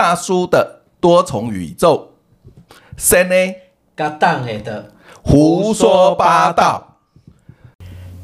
[0.00, 2.10] 大叔的多重宇宙，
[2.96, 3.34] 三呢，
[3.96, 6.98] 甲党下的胡说八道。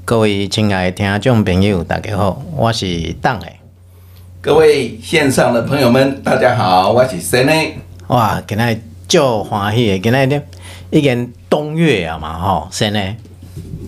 [0.04, 3.48] 各位亲爱的听众朋友，大家好，我是党的。
[4.40, 7.52] 各位线上的朋友们，大家好，我是三呢。
[8.06, 10.42] 哇，今日就欢喜的，今日
[10.90, 13.16] 已经冬月啊嘛，吼，三呢。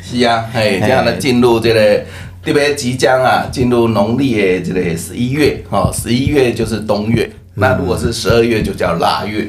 [0.02, 2.04] 是啊，嘿，这样呢，进入这个
[2.44, 7.30] 特别即将啊，进入农历的这个十一月，哈，十一月就是冬月。
[7.56, 9.48] 嗯、那如果是十二月，就叫腊月。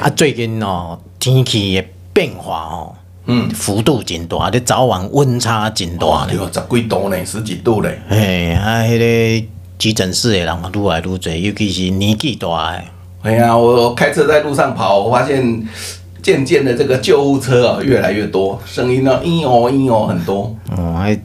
[0.00, 2.94] 啊，最近哦，天气的变化哦，
[3.26, 8.00] 嗯，幅度真大，你早晚温差真大十几度呢，十几度嘞。
[8.08, 12.82] 嘿，啊，迄、那个急诊室的人愈来愈多，尤其是年纪大的。
[13.22, 15.66] 哎呀，我开车在路上跑，我发现。
[16.20, 20.54] 渐渐的，这个救护车啊越来越多，声音呢，咿哦咿哦很多。
[20.76, 21.18] 哦，还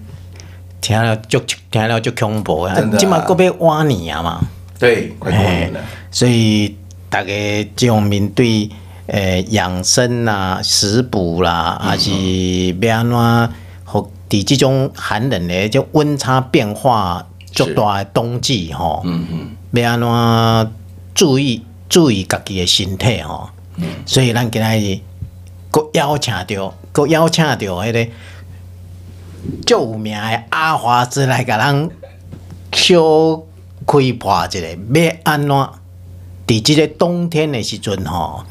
[0.79, 2.77] 听了就听了就恐怖啊！
[2.97, 4.41] 今嘛个别挖年啊嘛，
[4.83, 5.79] 对，快过年了。
[6.11, 6.75] 所以
[7.09, 7.31] 大家
[7.73, 8.69] 这种面对
[9.07, 12.11] 呃养生啦、食补啦，还是
[12.81, 13.49] 要安怎
[13.85, 20.71] 和在这种寒冷的就温差变化较大的冬季吼，嗯嗯，要安怎
[21.15, 23.49] 注意注意家己的身体吼。
[23.77, 24.99] 嗯、所以咱今日
[25.71, 28.07] 阁邀请到，阁邀请到迄个
[29.65, 31.89] 最有名的阿华子来甲咱
[32.73, 32.97] 小
[33.85, 35.49] 开破一下，要安怎
[36.47, 38.43] 伫即个冬天的时阵吼，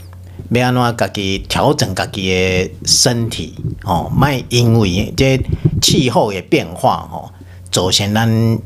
[0.50, 5.38] 要安怎家己调整家己的身体吼，莫因为这
[5.80, 7.30] 气候的变化吼，
[7.70, 8.58] 造成咱。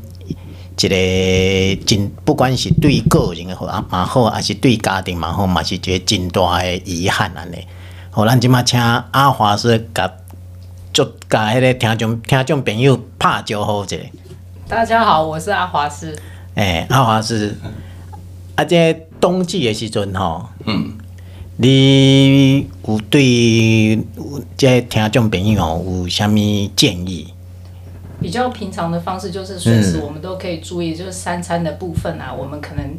[0.79, 7.65] 一个真，不管是对个人也好，啊嘛好，还是对家庭嘛好，嘛是一个真大的遗憾安尼。
[8.11, 10.13] 好，咱即马请阿华师甲，
[10.93, 13.97] 就甲迄个听众听众朋友拍招呼一下。
[14.67, 16.15] 大家好，我是阿华师。
[16.57, 17.55] 诶、欸，阿华是，
[18.55, 18.91] 啊，这
[19.21, 20.97] 冬季的时阵吼，嗯，
[21.57, 24.03] 你有对
[24.57, 26.35] 这听众朋友有啥物
[26.75, 27.27] 建议？
[28.19, 32.97] 比较平常的方式就是随时我们都可以注意，就是三餐的部分啊，我们可能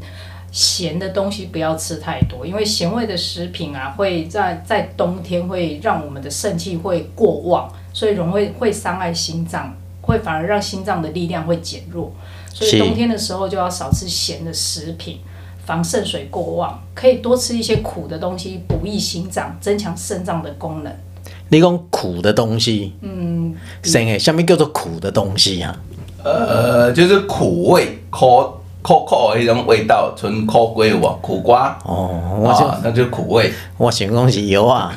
[0.53, 12.15] 咸的东西不要吃太多，因为咸味的食品啊，会在在冬天会让我们的肾气会过旺，所以容易会伤害心脏，会反而让心脏的力量会减弱，
[12.53, 15.21] 所以冬天的时候就要少吃咸的食品，
[15.65, 20.93] 防肾水过旺，可以多吃一些苦的东西，补益心脏，增强肾脏的功能。
[21.51, 24.19] 你讲苦的东西，嗯，什诶？
[24.19, 25.75] 什么叫做苦的东西啊？
[26.25, 28.45] 呃，就是苦味，苦
[28.83, 33.53] 苦苦的那种味道，纯苦瓜哇，苦瓜哦，我想、哦、那就是苦味。
[33.79, 34.95] 我想讲是油啊，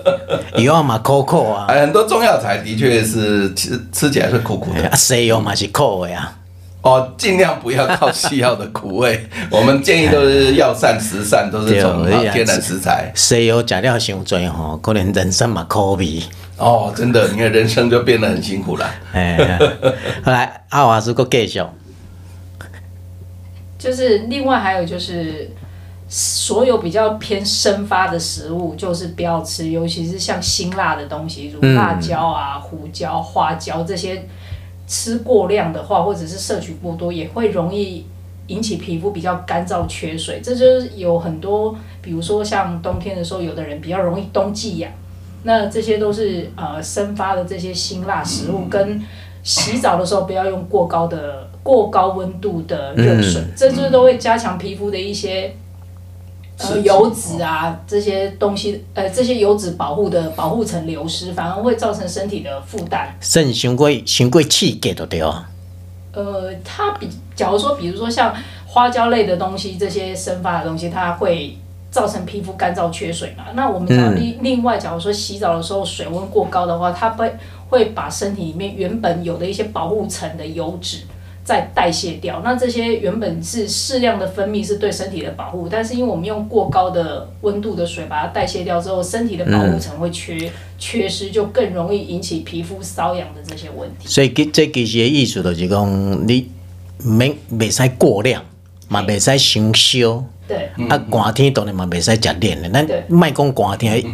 [0.56, 1.66] 油啊嘛苦苦啊。
[1.68, 6.36] 很多中药材的确是吃吃起来是苦苦的，啊西药嘛是苦的啊。
[6.82, 13.12] 哦，尽量不要靠西药的苦味， 我们建议都是药膳、食膳，都是从天然食材。
[13.14, 16.22] 西药吃了伤多吼，可能人生嘛苦味。
[16.56, 18.90] 哦，真的，你看人生就变得很辛苦了。
[19.12, 19.58] 哎，
[20.24, 21.62] 后来阿华师哥继续，
[23.78, 25.50] 就是另外还有就是，
[26.08, 34.26] 所有比较偏生发的食物，就是不要吃，尤其是像辛辣的东西，如辣椒啊、胡椒、花椒这些。
[34.90, 38.04] 吃过量的话，或者是摄取过多，也会容易
[38.48, 40.40] 引起皮肤比较干燥、缺水。
[40.42, 44.90] 这就是有很多，比如说像冬天的时候，有的人比较容易冬季痒。
[45.44, 49.00] 那这些都是呃生发的这些辛辣食物，跟
[49.44, 55.54] 洗澡的时候不要用过高的、过高温度的热水，这就是都会加强皮肤的一些。
[56.62, 63.16] 呃，油脂啊，这些东西，呃，这些油脂保护的保护层流失，反而会造成身体的负担。
[63.20, 65.48] 肾伤过伤过气给的对啊。
[66.12, 68.34] 呃，它比，假如说，比如说像
[68.66, 71.56] 花椒类的东西，这些生发的东西，它会
[71.90, 73.44] 造成皮肤干燥缺水嘛。
[73.54, 77.32] 那我们讲另另外，假如说洗澡的时候水温过高的话，它会
[77.70, 80.98] 会把身体里面原本有的一些保护层的油脂。
[81.50, 94.06] 再代谢掉，那这些原本是适量的分泌，是对身体的保护，但是因为我们用过高的温度的水把它代谢掉之后，身体的保护层会缺、嗯、缺失，就更容易引起皮肤瘙痒的这些问题。
[94.06, 96.48] 所以这其实的意思就是讲，你
[96.98, 98.44] 没没使过量，
[98.86, 100.24] 嘛没使伤烧。
[100.46, 100.70] 对。
[100.88, 104.04] 啊，寒天当然嘛没使食冷的，咱卖讲寒天，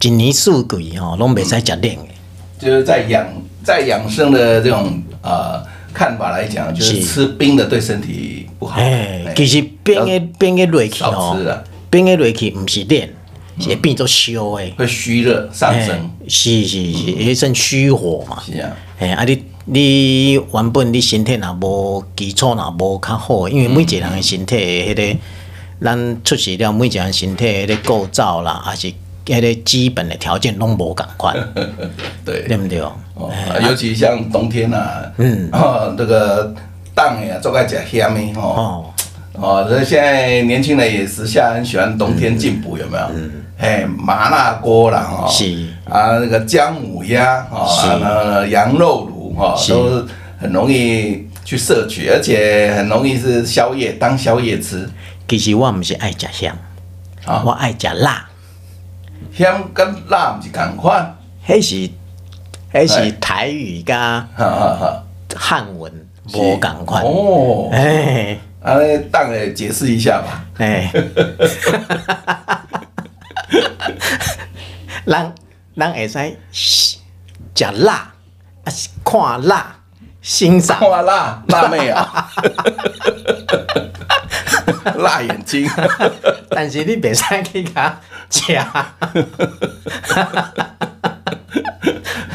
[0.00, 2.08] 一年四季吼拢没使食冷的。
[2.60, 3.26] 就是在养
[3.64, 5.71] 在养生的这种呃。
[5.92, 8.80] 看法来讲，就是吃冰的对身体不好。
[8.80, 11.36] 哎，其实冰的冰的热气哦，
[11.90, 13.08] 冰的热气不是冷，
[13.60, 16.10] 是会变做烧的，会虚热上升。
[16.26, 18.42] 是是是，一阵虚火嘛。
[18.44, 25.18] 是啊，哎，啊你你原本你身体若无基础若无较好，因为每一个人的身体的迄个
[25.80, 28.92] 咱出世了每一个人身体迄个构造啦，还是
[29.24, 31.36] 迄个基本的条件拢无共款，
[32.24, 32.80] 对对不对？
[33.14, 33.30] 哦，
[33.62, 36.52] 尤其像冬天啊，嗯，哦，这个
[36.94, 38.86] 冻的啊，做爱食咸的哦，
[39.34, 43.04] 哦，所以现在年轻人也时下很喜欢冬天进补，有没有？
[43.14, 50.04] 嗯，哎，麻辣锅啦，哈，是啊，那个姜母鸭，啊，羊肉炉，哈，都
[50.40, 54.88] 很容易去摄取，而且很容易是宵夜当宵夜吃。
[55.28, 56.56] 其实我唔是爱食香，
[57.44, 58.26] 我爱食辣。
[59.34, 61.16] 香跟辣唔是同款，
[61.46, 61.90] 迄是
[62.72, 64.26] 迄是台语加
[65.36, 65.92] 汉文
[66.34, 67.02] 无同款。
[67.04, 68.76] 哦，哎，啊，
[69.10, 70.44] 当然解释一下吧。
[70.58, 70.90] 哎，
[75.04, 75.34] 人
[75.76, 76.32] 咱会使
[77.54, 78.12] 食辣，
[78.64, 79.74] 啊是看辣
[80.20, 80.78] 欣赏？
[80.78, 82.30] 看辣辣妹啊！
[85.02, 85.68] 辣眼睛，
[86.50, 88.00] 但是你别使去甲
[88.30, 88.54] 吃。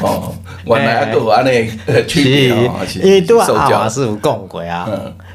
[0.00, 0.32] 哦，
[0.64, 1.70] 原来都有安尼
[2.06, 2.48] 区别，
[3.02, 4.88] 因为拄啊阿华师傅讲过啊，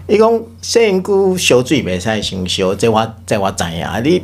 [0.08, 0.32] 伊讲
[0.62, 3.86] 细身躯烧水袂使伤烧，这我这我知影。
[4.04, 4.24] 你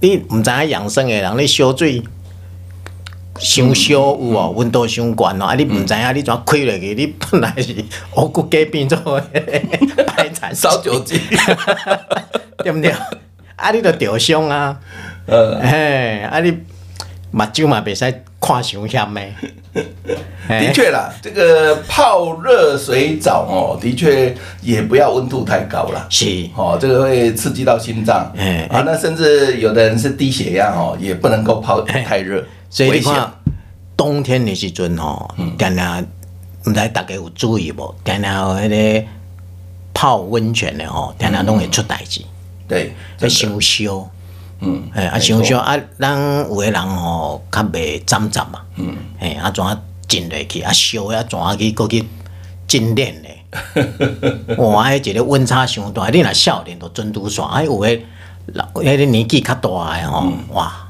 [0.00, 2.02] 你毋知影养生的人，你烧水
[3.38, 6.94] 伤烧有哦，温度伤悬哦，啊你毋知影，你怎开落去？
[6.94, 7.74] 你本来是
[8.16, 8.98] 乌骨鸡变做
[9.32, 11.20] 白斩烧酒鸡。
[12.62, 12.94] 对不对？
[13.56, 14.78] 啊，你着着伤啊！
[15.26, 16.50] 呃，嘿，啊，你
[17.30, 19.20] 目睭嘛袂使看伤险的。
[20.48, 26.06] 的确啦，这个泡热水澡哦，的确也不要温度太高了。
[26.10, 26.26] 是
[26.56, 28.30] 哦，这个会刺激到心脏。
[28.36, 32.44] 嗯，啊，那甚至有的人是低血压哦，也不能够泡太热，
[32.74, 33.32] 所以你看
[33.96, 36.00] 冬天的时阵吼，干那
[36.64, 37.94] 唔知大家有注意无？
[38.02, 39.06] 干那迄个
[39.94, 42.20] 泡温泉的吼，干那拢会出代志。
[42.66, 44.10] 对，在伤烧，
[44.58, 46.18] 嗯，哎，啊，伤烧啊，咱
[46.48, 52.04] 有个人吼，较袂沾沾嘛，嗯，哎，啊，怎啊浸落去，啊，烧啊，怎啊去，过去
[52.66, 53.44] 浸炼咧？
[54.58, 58.04] 哇，迄一个温差伤大，你若少年都准拄煞，哎，有诶
[58.46, 60.83] 老，迄个年纪较大诶吼，哇，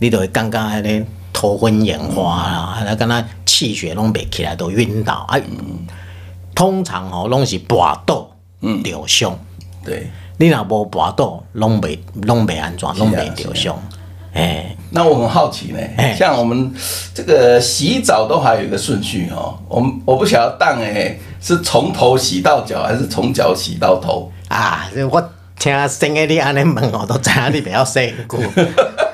[0.00, 5.38] 你就会感觉迄个头昏眼花啦，啊，敢若气血拢袂起来，都晕倒，啊，
[6.54, 8.28] 通常吼拢是跋倒，
[8.62, 9.38] 嗯，着伤，
[9.84, 10.10] 对。
[10.38, 13.78] 你若无跋倒，拢袂拢袂安怎，拢袂着伤。
[14.32, 16.72] 哎，欸、那我很好奇呢，欸、像我们
[17.12, 19.58] 这个洗澡都还有一个顺序哦。
[19.68, 24.88] 我们我不晓得当诶是从头洗到脚，还是从脚洗到头啊？
[25.10, 28.68] 我听生个你安尼问我，都知影你袂晓洗身躯。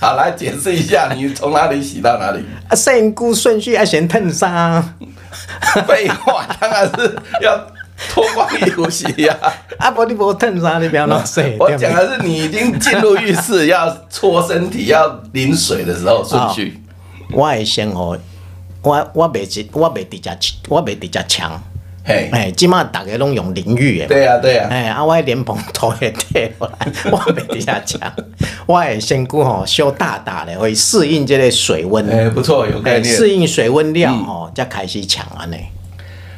[0.00, 2.42] 好，来解释一下，你从哪里洗到哪里？
[2.68, 4.82] 啊，洗身躯顺序要先烫伤。
[5.86, 7.66] 废话，当然是要。
[8.08, 9.36] 脱光衣服洗呀！
[9.76, 10.82] 啊，不，你不烫伤？
[10.82, 11.54] 你不要弄 水。
[11.60, 16.82] 我讲的是你已经进入浴室要搓身体、要淋水的时候顺序。
[17.30, 18.18] 我会先哦，
[18.80, 20.30] 我我袂直，我袂直接，
[20.70, 21.62] 我袂直接枪。
[22.10, 24.06] 嘿，哎，起码大家拢用淋浴诶。
[24.06, 24.66] 对呀，对呀。
[24.68, 28.12] 哎，啊，我莲蓬头也退回来， 我袂直接枪。
[28.66, 32.04] 我会先顾吼修大大的，会适应这个水温。
[32.10, 33.14] 哎，不错，有概念。
[33.14, 35.56] 适应水温了吼，再开始抢安尼。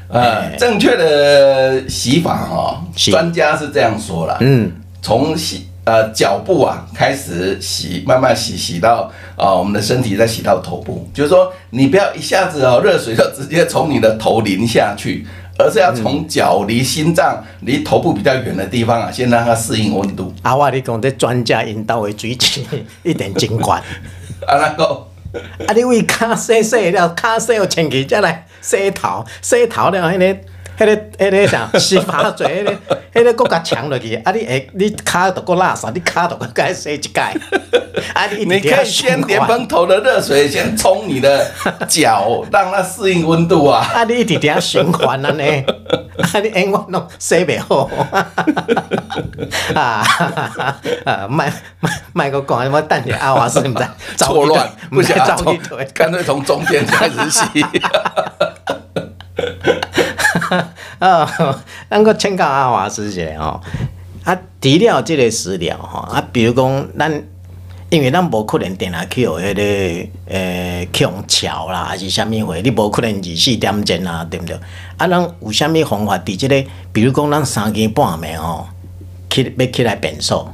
[0.08, 4.36] 呃，正确的洗法哈，专家是这样说了。
[4.40, 4.70] 嗯，
[5.00, 11.08] 从洗呃脚部啊开始洗，慢慢洗洗到啊、呃、我们的身体，再洗到头部。
[11.14, 15.26] 就是说，你不要一下子哦热水就直接从你的头淋下去，
[15.58, 20.32] 而是要从脚离心脏、离头部比较远的地方啊，先让它适应温度。
[20.42, 22.62] 啊，我你讲这专家引导为水池
[23.02, 23.80] 一点尽管。
[24.46, 25.06] 啊，那个。
[25.66, 25.72] 啊！
[25.74, 30.26] 你为卡洗洗了，卡洗有清气，再来洗头，洗头了，迄个、
[30.76, 31.70] 迄个、迄个啥？
[31.78, 34.14] 洗发水，迄个、迄个，搁甲抢落去。
[34.24, 34.32] 啊！
[34.32, 37.20] 你诶你骹都搁垃圾，你骹都搁该洗一届。
[38.14, 38.26] 啊！
[38.30, 41.50] 你你可以先莲蓬头的热水先冲你的
[41.88, 43.86] 脚，让它适应温度啊！
[43.94, 44.04] 啊！
[44.04, 45.44] 你一直点循环啊呢？
[46.18, 46.40] 啊！
[46.40, 47.88] 你永远拢洗袂好。
[49.74, 50.02] 啊！
[51.04, 51.28] 啊！
[51.28, 53.84] 卖卖卖个广，我等下阿华师唔知
[54.16, 55.58] 错乱，不想从
[55.94, 57.44] 干脆从中间开始洗。
[60.98, 61.28] 啊！
[61.90, 63.60] 咱个请教阿华师姐吼，
[64.24, 67.22] 啊，除了即个食疗吼，啊，比如讲咱。
[67.90, 69.62] 因为咱无可能定下去有迄个
[70.32, 74.56] 诶强桥啦，还是啥物货，你无可能二四点钟啊，对毋对？
[74.96, 76.16] 啊，咱有啥物方法？
[76.20, 78.66] 伫即个，比如讲咱三更半暝吼，
[79.28, 80.50] 起要起来便所，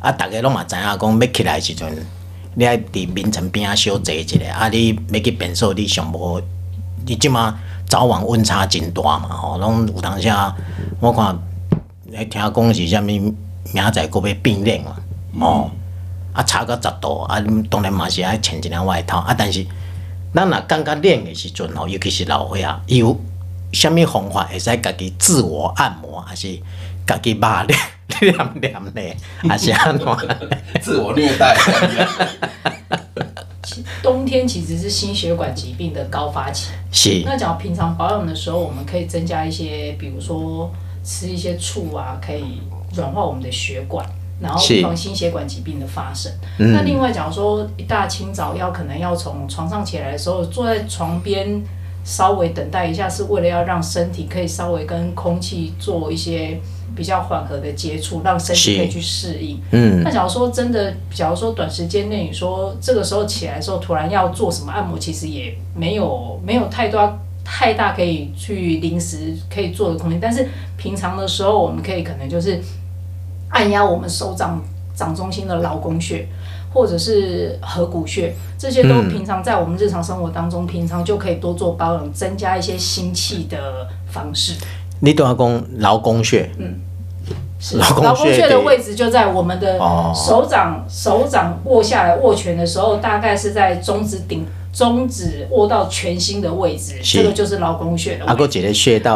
[0.00, 1.96] 啊，逐个拢嘛知影讲要起来时阵，
[2.54, 6.42] 你爱伫眠床边仔小坐一下，啊，你要去便所，你上无，
[7.06, 7.56] 你即马
[7.88, 10.54] 早晚温差真大嘛，吼，拢有当时啊，
[11.00, 11.36] 我看
[12.12, 13.34] 来，听讲是啥物。
[13.70, 14.96] 明仔载阁要变冷嘛，
[15.46, 15.70] 哦，
[16.32, 19.62] 啊，差个十度，啊，当然嘛是爱穿一件外套，啊，但是
[20.32, 23.14] 咱若感觉冷的时阵吼，尤其是老岁仔，有
[23.72, 26.58] 啥物方法会使家己自我按摩，还是
[27.06, 27.76] 家己抹咧
[28.22, 29.14] 黏黏咧，
[29.46, 30.06] 还是安怎？
[30.80, 31.54] 自我虐待。
[34.02, 36.70] 冬天其实是心血管疾病的高发期。
[36.90, 37.22] 是。
[37.24, 40.70] 那讲平常保养的时候，我们可以增加一些，比如说
[41.04, 42.60] 吃一些醋啊，可以
[42.94, 44.04] 软化我们的血管，
[44.40, 46.32] 然后预防心血管疾病的发生。
[46.58, 51.62] 那另外假如说，一大清早要可能要从床上起来的时候，坐在床边
[52.08, 56.58] 稍微等待一下，是为了要让身体可以稍微跟空气做一些。
[56.96, 59.60] 比较缓和的接触，让身体可以去适应。
[59.70, 70.18] 嗯，那假如说真的，假如说短时间内，你说这个时候起来的时候，突然要做什么按摩，其实也没有没有太多太大可以去临时可以做的空间。
[70.18, 72.58] 但是平常的时候，我们可以可能就是
[73.50, 74.60] 按压我们手掌
[74.96, 76.26] 掌中心的劳宫穴，
[76.72, 84.54] 或者是合谷穴，这些都平常在我们日常生活当中，平常就可以多做保养，增加一些心气的方式。
[85.00, 86.80] 你都要讲劳宫穴，嗯。
[87.74, 89.76] 劳宫穴的位置就在我们的
[90.14, 98.60] 手掌，手掌握下来握拳的时候，大概是在中指顶，中指握到拳心的位置，这个就是劳宫穴的位置。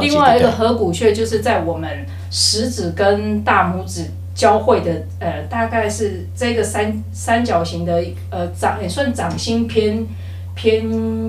[0.01, 4.11] 另外一个合谷穴就是在我们食指跟大拇指
[4.43, 10.05] 交汇的，呃，大概是这个三三角形的，呃，掌也算掌心偏。
[10.55, 10.85] 偏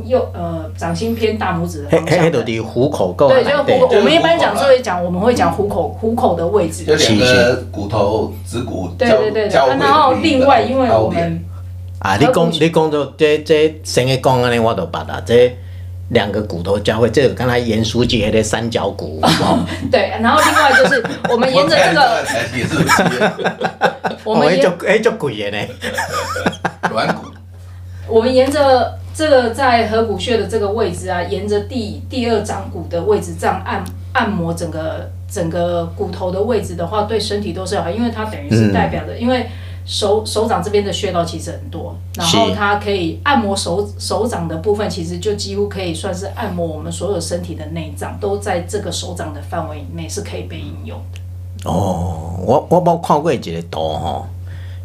[0.06, 2.10] 右，呃，掌心偏大拇指的方向。
[2.10, 3.30] 黑黑的虎口够。
[3.30, 3.96] 对，就是虎口。
[3.96, 6.84] 我们一般讲就会讲，我们会讲虎口，虎口的位置。
[6.84, 9.62] 就两个骨头指骨对对对对。
[9.80, 11.42] 然后另外，因为我们
[12.00, 15.56] 啊，你讲你讲到这这先个讲安尼，我都把它这
[16.14, 19.20] 两个骨头交汇，这个刚才严书记的三角骨。
[19.92, 22.24] 对，然后另外就是我们沿着这个，
[24.24, 25.68] 我们就哎就贵的呢，
[26.92, 27.28] 软骨。
[28.08, 29.00] 我们沿着。
[29.16, 39.46] 这个在合谷穴的这个位置啊，沿着第第二掌骨的位置这样按按摩整个整个骨头的位置的话，对身体都是好，因为它等于是代表着，嗯、因为
[39.86, 51.70] 手手掌这边的穴道其实很多，然后它可以按摩手手掌的部分，其实就几乎可以算是按摩我们所有身体的内脏，都在这个手掌的范围以内是可以被应用的。
[51.70, 54.28] 哦，我我冇看过一个图哈，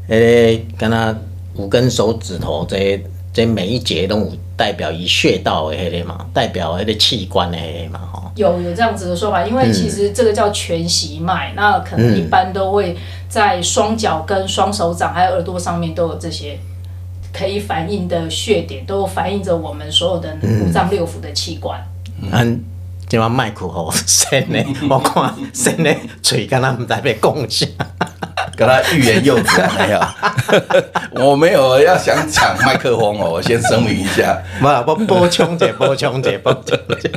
[0.08, 1.16] 诶，跟他
[1.56, 3.02] 五根手指头这。
[3.30, 8.32] 这每一节都有代表以穴道的迄个嘛，代表迄个器官的迄个嘛，吼。
[8.34, 12.96] 有有这样子的说法，因为其实这个叫全息脉，嗯、那可能一般都会
[13.28, 16.58] 在双脚跟双手掌还有耳朵上面都有这些
[17.32, 21.80] 可以反映的穴点，都反映着我们所有的五脏六腑的器官。
[22.32, 22.60] 嗯，
[23.08, 24.58] 今晚麦克好深呢，
[24.90, 27.68] 我看深呢嘴跟他们在被共享。
[28.58, 30.00] 跟他欲言又止没有？
[31.24, 34.36] 我没有要想抢麦克风哦，我先声明一下。
[34.60, 37.08] 不，我补充一下，补充一下，补充一下。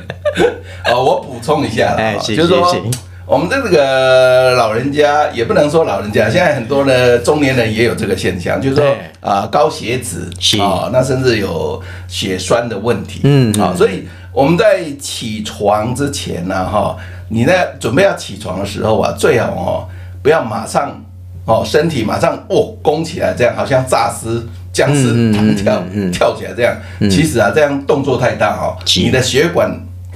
[0.85, 2.85] 哦，我补充一下啦，就是说，
[3.25, 10.29] 我们的这个老人家也不能说老人家，现在很多的中年人也有这个现象，就是说啊，高血脂
[10.61, 13.21] 啊，那甚至有血栓的问题。
[13.23, 16.95] 嗯，啊，所以我们在起床之前呢，哈，
[17.29, 19.89] 你在准备要起床的时候啊，最好哦，
[20.21, 21.03] 不要马上。
[21.45, 26.75] 哦，身体马上哦，弓起来，这样好像诈尸僵尸弹跳跳起来这样。
[27.09, 29.69] 其实啊，这样动作太大哦，你的血管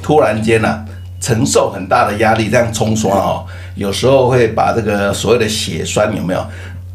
[0.03, 0.86] 突然间呐、啊、
[1.20, 3.44] 承受很大的压力，这样冲刷哦，
[3.75, 6.46] 有时候会把这个所谓的血栓有没有？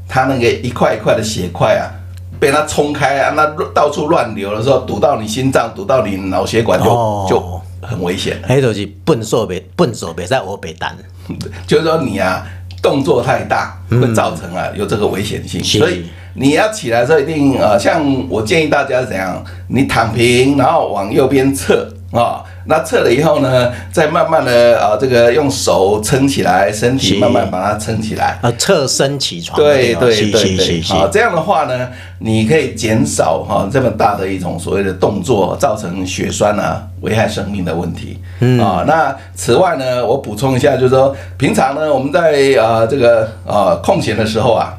[0.08, 1.90] 它那个一块一块的血块啊，
[2.38, 8.40] 被它冲开啊，那到处乱流的时候，堵到你心脏，堵到你脑血管就就很危险。
[8.46, 10.96] 还有就是笨手别笨手别在我别单，
[11.66, 12.46] 就是说你啊。
[12.82, 28.38] 动作太大会造成啊有这个危险性，所以你要起来的时候一定呃，像我建议大家是怎样，你躺平，然后往右边侧啊，那侧了以后呢，再慢慢的啊这个用手撑起来，身体慢慢把它撑起来。
[28.43, 31.88] 啊，侧身起床，对对对对，好，这样的话呢，
[32.19, 38.19] 你可以减少哈这么大的一种所谓的动作造成血栓啊，危害生命的问题。
[38.40, 38.61] 嗯。
[38.61, 44.75] 啊，那此外呢，我补充一下，就是说，平常呢，我们在啊这个啊空闲的时候啊，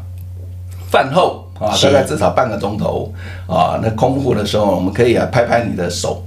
[0.90, 3.12] 饭后啊，大概至少半个钟头
[3.48, 6.24] 啊，那空腹的时候，我们可以啊拍拍你的手，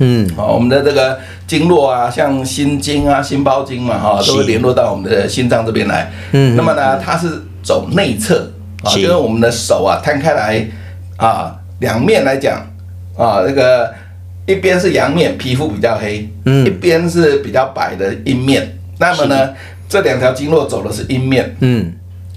[0.00, 6.10] 嗯，好，我们的这个经络啊，像心经啊、心包经嘛，哈，都会联络到我们的心脏这边来。
[6.32, 7.28] 嗯，那么呢，它是
[7.62, 8.50] 走内侧
[8.82, 10.66] 啊，就是我们的手啊摊开来
[11.16, 12.60] 啊，两面来讲
[13.16, 13.94] 啊，这个。
[14.46, 18.76] 一边是阳面，皮肤比较黑；嗯，一边是比较白的阴面。
[18.98, 19.50] 那么呢，
[19.88, 21.54] 这两条经络走的是阴面。
[21.60, 21.92] 嗯，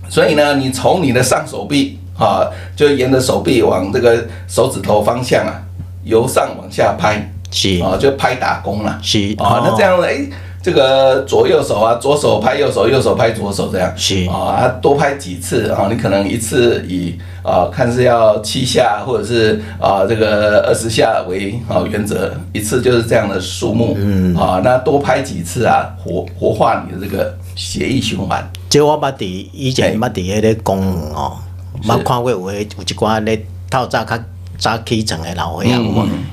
[0.10, 5.64] 所以呢，你从你的上手臂啊，就沿着手臂往这个手指头方向啊，
[6.04, 7.82] 由上往下拍，是。
[7.82, 9.34] 啊，就拍打功了，是。
[9.38, 10.10] 啊，那这样哎。
[10.10, 10.30] 欸
[10.64, 13.92] 这个左右手啊，左手拍右手，右手拍左手，这样。
[13.98, 14.26] 是。
[14.30, 24.34] 啊，多拍几次啊，你可能一次以啊，看是要七下或者是啊这个二十下为啊原则，一次就是这样的数目，嗯。
[24.38, 28.50] 啊，那多拍几次啊，活活化你的这个血液循环。
[28.70, 31.34] 即我捌伫以前捌伫迄个公园哦，
[31.84, 34.18] 捌看过有诶有一寡咧透早较。
[34.64, 35.78] 早起床的老岁仔，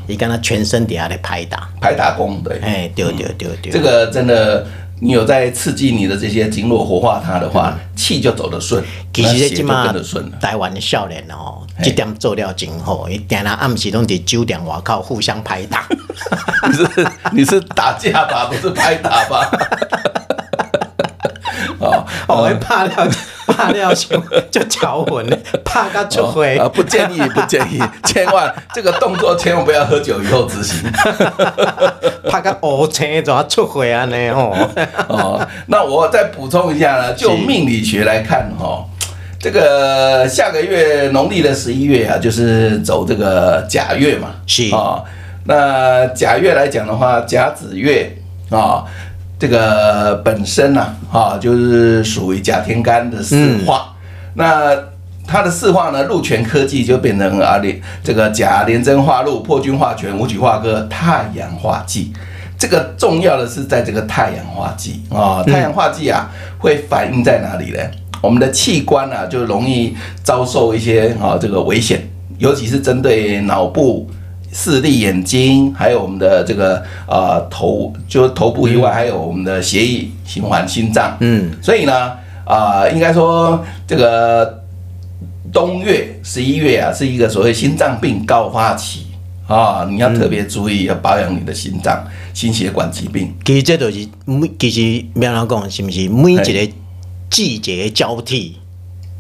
[0.07, 4.65] 伊敢若全身底下咧拍打，拍打功，对，哎，对对对对，这个真的，
[5.01, 10.39] 你有在刺激你的这些经络活化它的话，气就走得顺，其实血就跟得顺了。
[10.41, 15.89] 台湾的少年哦，这点做了真好，伊定然暗时拢伫酒店外口互相拍打，
[16.71, 19.51] 你是你是打架吧，不是拍打吧？
[21.81, 22.91] 哦，我会怕了，
[23.47, 24.19] 怕了 就
[24.51, 26.69] 就桥魂了，怕个出会啊！
[26.69, 30.91] 不建议，不建议，千万这个动作千万不要喝酒以后执行，
[32.29, 34.05] 怕个乌青怎么出会啊？
[34.05, 34.71] 呢哦
[35.09, 38.85] 哦，那我再补充一下呢，就命理学来看哈，
[39.39, 45.03] 这个下个月农历的十一月啊，就是走这个甲月嘛，是啊。
[45.45, 48.15] 那甲月来讲的话，甲子月
[48.51, 48.85] 啊。
[49.41, 53.97] 这个本身呢，啊，就是属于甲天干的四化。
[53.97, 54.77] 嗯、那
[55.27, 62.13] 它的四化呢，禄权科技就变成啊连这个甲连贞化禄破军化权武曲化科太阳化忌。
[62.59, 66.29] 这个重要的是在这个太阳化忌啊，太阳化忌啊
[66.59, 67.81] 会反映在哪里呢？
[68.21, 72.07] 我们的器官啊就容易遭受一些啊这个危险，
[72.37, 74.07] 尤其是针对脑部。
[74.52, 81.16] 视力、眼睛，还有我们的这个呃头，就头部以外，还有我们的血液循环、心脏。
[81.21, 81.92] 嗯，所以呢，
[82.45, 84.62] 啊、呃，应该说这个
[85.52, 89.06] 冬月十一月啊，是一个所谓心脏病高发期
[89.47, 93.32] 啊，你要特别注意，要保养你的心脏、心血管疾病。
[93.45, 96.73] 其实这都是每，其实要哪讲，是不是每一个
[97.30, 98.56] 季节交替，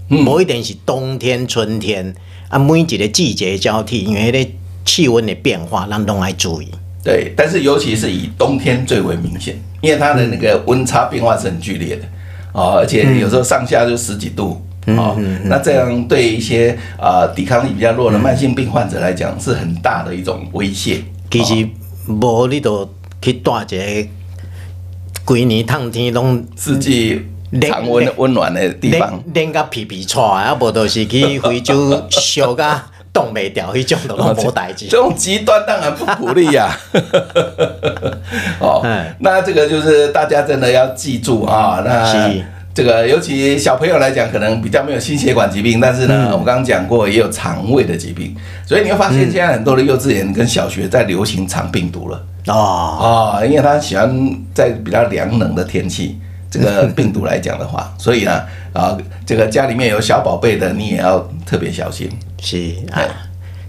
[0.08, 2.12] 不一定是冬天、春天
[2.48, 4.50] 啊，每一个季节交替，因为咧。
[4.90, 6.68] 气温的变化，让人爱注意。
[7.04, 12.02] 对，但是尤其是以冬天最为明显，因为它的那个温差变化是很剧烈的
[12.52, 15.14] 啊，而且有时候上下就十几度啊。
[15.44, 21.04] 那这样对一些啊抵抗力比较弱的慢性病患者来讲，是很大的一种威胁。
[21.30, 21.68] 其实
[22.08, 24.08] 无你都去带一个
[25.24, 27.22] 规年烫天拢四季
[27.62, 32.82] 常温温暖的地方，冷个皮皮挫啊，无都是去非洲烧个。
[33.12, 34.86] 冻没掉，一种都无代志。
[34.86, 36.76] 这种极端当然不鼓励呀。
[38.60, 38.86] 哦，
[39.18, 41.82] 那这个就是大家真的要记住啊。
[41.84, 42.32] 那
[42.72, 52.22] 这个尤其小朋友来讲，可能比较没有心血管疾病，但是呢，我刚刚讲过也有肠胃的疾病，所以你会发现现在很多的幼稚园跟小学在流行肠病毒了。
[52.46, 54.08] 哦，啊，因为他喜欢
[54.54, 56.18] 在比较凉冷的天气。
[56.52, 58.42] 这个病毒来讲的话，所以呢，
[58.72, 62.10] 啊，这个家里面有小宝贝的，你也要特别小心。
[62.40, 62.56] 是
[62.92, 63.02] 啊，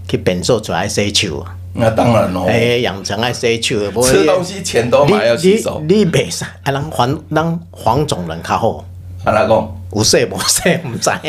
[0.08, 1.54] 去变瘦出来洗手啊。
[1.74, 2.46] 那当然喽。
[2.48, 5.82] 哎，养成爱洗手，吃东西前都还要洗手。
[5.88, 8.84] 你别说，还让黄让黄种人较好。
[9.24, 11.10] 阿拉讲，有洗无洗唔知。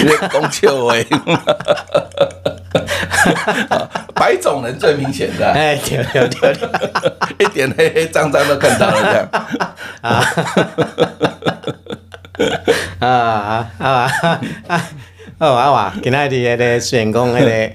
[0.00, 0.94] 你讲笑话。
[4.14, 6.56] 白种人最明显的，哎，对对对，
[7.38, 9.28] 一点黑黑脏脏都看到了这样，
[10.02, 10.24] 啊
[13.00, 14.88] 啊啊啊啊！
[15.38, 17.72] 哦，阿华，今天的那个虽然讲那个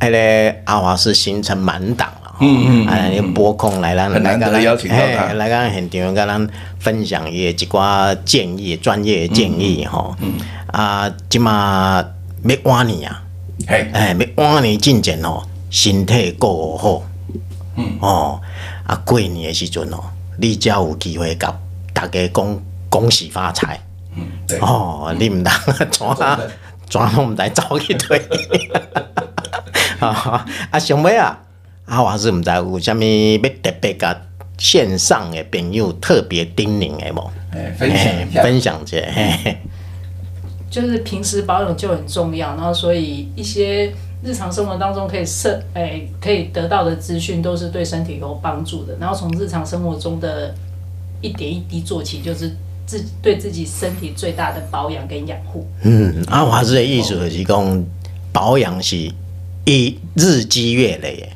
[0.00, 6.48] 那个阿华是行程满档了，嗯嗯，啊，拨空来咱来跟咱邀请到他来跟现场跟咱
[6.80, 10.34] 分享一几挂建议，专业建议哈，嗯
[10.72, 12.04] 啊，今嘛
[12.42, 13.22] 要晚年啊。
[13.66, 17.02] 哎，哎，要晚年进前哦，身体过好，
[17.76, 18.40] 嗯哦，
[18.86, 20.02] 啊过年的时阵哦，
[20.38, 21.54] 你才有机会甲
[21.92, 23.78] 大家讲恭喜发财，
[24.60, 25.54] 哦，你唔当
[25.90, 26.40] 怎啊，
[26.88, 28.20] 怎拢唔知走去退，
[30.00, 31.38] 啊 啊，上尾啊，
[31.86, 34.16] 阿华是唔知有啥物要特别甲
[34.56, 37.30] 线上的朋友特别叮咛的无？
[37.52, 39.58] 哎，分享一下，分享一下，嘿。
[40.70, 43.90] 就是平时保养就很重要，然后所以一些
[44.22, 48.94] 日常生活当中可以设诶、欸、可以得到的资讯都是对身体有帮助的。
[49.00, 50.54] 然后从日常生活中的
[51.22, 52.54] 一点一滴做起，就是
[52.88, 55.68] 自对自己身体最大的保养跟养护。
[55.82, 57.84] 嗯，阿华师的意思就是讲
[58.32, 58.96] 保养是
[59.66, 61.28] 一日积月累，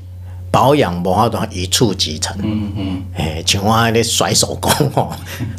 [0.51, 2.35] 保养无法度一触即成。
[2.43, 5.13] 嗯嗯，诶，像我迄个甩手工吼，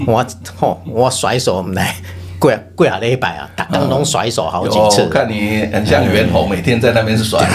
[0.07, 0.25] 我
[0.57, 1.95] 吼我甩手毋来
[2.41, 5.03] 几几啊礼拜啊，逐工拢甩手好几次。
[5.03, 7.47] 我看你很像猿猴，每天在那边甩。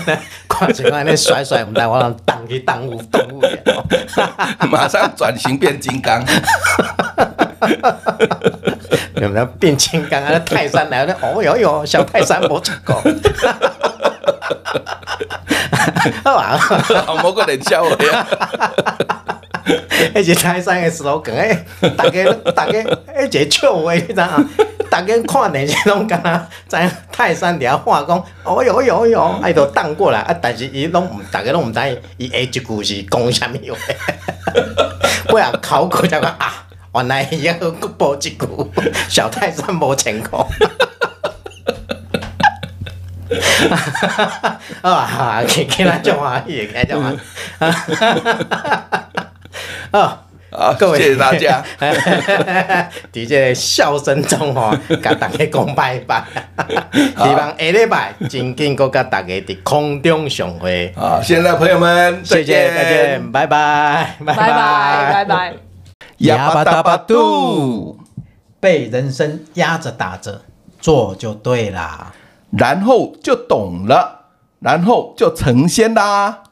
[0.46, 3.82] 看像安尼甩甩毋来，我当当去动物动物园哦，
[4.70, 6.22] 马上转型变金刚。
[9.20, 10.38] 有没有变金刚啊？
[10.40, 13.02] 泰山来了，哦哟哟，小泰山无出 过。
[16.24, 16.58] 好啊，
[17.22, 18.26] 冇个人笑我呀。
[20.14, 22.78] 迄是泰山的 slogan，诶，大家大家，
[23.28, 24.48] 迄个笑话，你知影？
[24.88, 26.32] 大家看电视拢敢若
[26.68, 30.34] 知泰山底下话讲，哦哟哟哟，哎都荡过来啊！
[30.40, 33.80] 但是伊拢毋，大家拢毋知伊下一句是讲啥物话。
[35.34, 36.65] 尾仔考过才讲啊，
[36.96, 38.72] 原来伊要搁补一句，
[39.08, 40.48] 小泰山无钱过。
[44.80, 47.18] 啊，今今仔种欢喜，今仔种欢喜。
[49.90, 51.62] 啊，好，各位谢谢大家。
[53.12, 56.24] 伫这笑声中吼，甲大家讲拜拜。
[56.94, 60.94] 希望下礼拜真紧搁甲大家伫空中相会。
[60.96, 64.46] 好，现在朋友们，再见，再见，拜拜，拜拜，
[65.12, 65.65] 拜拜。
[66.18, 67.98] 压巴达巴度，
[68.58, 70.42] 被人生压着打着，
[70.80, 72.12] 做就对啦，
[72.50, 74.26] 然后就懂了，
[74.60, 76.42] 然后就成仙啦。